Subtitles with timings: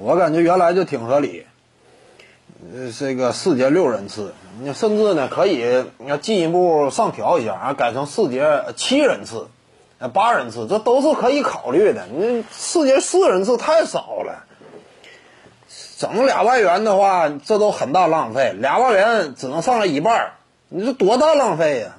[0.00, 1.44] 我感觉原来就挺合理。
[2.74, 9.46] 呃，这个四节六人次，你甚至呢可以要进一步上调一下啊，改成四节七人次，
[9.98, 12.06] 呃八人次，这都是可以考虑的。
[12.06, 14.44] 你四节四人次太少了，
[15.98, 18.52] 整俩外援的话，这都很大浪费。
[18.58, 20.32] 俩外援只能上来一半，
[20.68, 21.96] 你说多大浪费呀？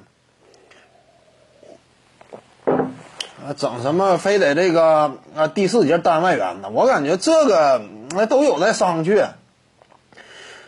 [3.46, 6.68] 啊整什么非得这个啊第四节单外援呢？
[6.72, 7.80] 我感觉这个
[8.10, 9.28] 那都有待商榷。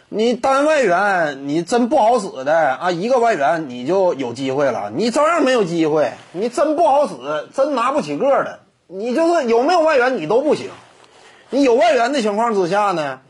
[0.08, 6.12] 你单外援你真不好使的啊，一个外援你就有机会了，你照样没有机会。
[6.32, 7.14] 你真不好使，
[7.54, 10.70] 真拿不起个的，你就是有没有外援你都不行。
[11.50, 13.20] 你有外援的情况之下呢，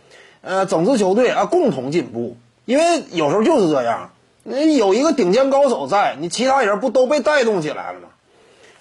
[0.41, 4.11] 呃，整支球队啊共同进步，因为有时候就是这样，
[4.45, 8.09] 你有一个顶尖高手在，你其他人不都被带动起来了吗？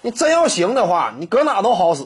[0.02, 2.04] 你真要行的话，你搁哪都好使。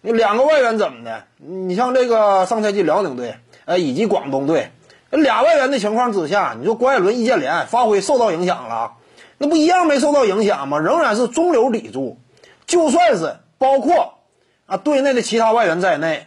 [0.00, 1.24] 你两个外援怎么的？
[1.38, 4.70] 你像这个上赛季辽宁队，呃，以及广东队。
[5.10, 8.92] 俩外援的情况之下，你说郭艾伦、易建联发挥受到影响了，
[9.38, 10.78] 那不一样没受到影响吗？
[10.78, 12.18] 仍然是中流砥柱。
[12.66, 14.18] 就算是包括
[14.66, 16.26] 啊队内的其他外援在内，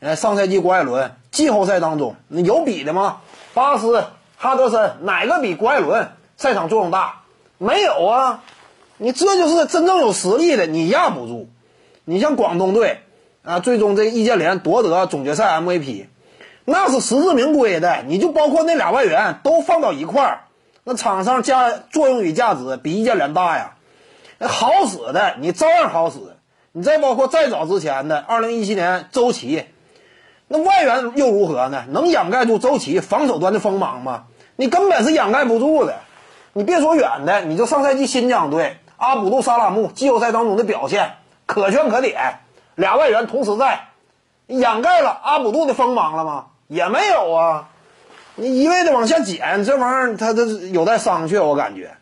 [0.00, 3.18] 呃，上赛季郭艾伦季后赛当中，你有比的吗？
[3.52, 4.04] 巴斯、
[4.38, 7.20] 哈德森哪个比郭艾伦赛场作用大？
[7.58, 8.42] 没有啊！
[8.98, 11.48] 你这就是真正有实力的，你压不住。
[12.04, 13.00] 你像广东队
[13.42, 16.06] 啊，最终这易建联夺得总决赛 MVP。
[16.64, 20.40] 那是实至名归的，你就包括那俩外援都放到一块儿，
[20.82, 23.74] 那场上价作用与价值比易建联大呀。
[24.40, 26.18] 好使的你照样好使，
[26.72, 29.64] 你再包括再早之前的二零一七年周琦，
[30.48, 31.84] 那外援又如何呢？
[31.90, 34.24] 能掩盖住周琦防守端的锋芒吗？
[34.56, 35.96] 你根本是掩盖不住的。
[36.52, 41.12] 你别说远的，你就上赛季新疆队阿卜杜沙拉木季后赛当中的表现
[41.46, 42.40] 可圈可点，
[42.74, 43.88] 俩外援同时在，
[44.46, 46.46] 掩盖了阿卜杜的锋芒了吗？
[46.68, 47.68] 也没有啊，
[48.34, 51.92] 你一味的往下减，这玩意儿它它有待商榷，我感觉，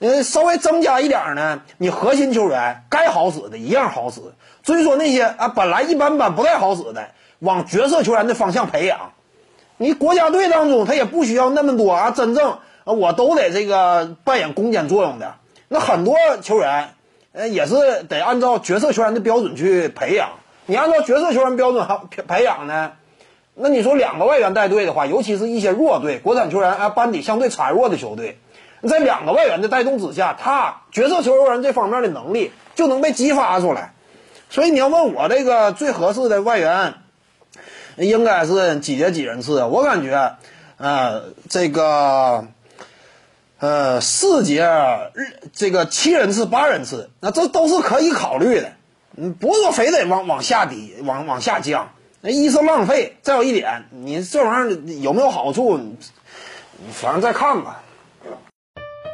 [0.00, 4.20] 呃，稍微增加一点呢，你核心球员该好使的一样好使。
[4.64, 9.12] 至于说那些啊本来一般般不太好使的，往角色球员的方向培养。
[9.76, 15.34] 你国家队当中他也不需要那么多啊，真正我都得这个扮演攻坚作用的。
[15.68, 16.94] 那很多球员，
[17.32, 20.30] 呃，也是得按照角色球员的标准去培养。
[20.66, 22.92] 你按照角色球员标准培培养呢？
[23.54, 28.38] 那你说两个外援带队的话，尤其是一些弱队、国产球员啊，班底相对孱弱的球队，
[28.88, 33.94] 在两个外援的带动之下，他角色球员这方面的能力就能被激发出来。
[34.48, 36.94] 所以你要问我这个最合适的外援，
[37.96, 39.64] 应该是几节几人次？
[39.64, 40.36] 我感觉，
[40.76, 42.46] 呃，这个，
[43.60, 44.62] 呃，四节
[45.14, 48.72] 日这个七人次、八人次，那这都是可以考虑的。
[49.16, 51.90] 嗯，不是说非得往往下低、往往下降。
[52.20, 55.80] 那一是浪费，再有一点，你这玩意儿有没有好处？
[56.92, 57.82] 反正再看吧。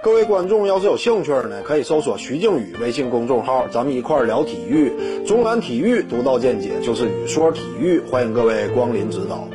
[0.03, 5.25] 各位观众要是有兴趣呢，可以搜索徐静宇微信公众号，咱们一块儿聊体育。
[5.27, 9.49] 中南体育独到见解，就是语说体育，欢迎各位光临指导。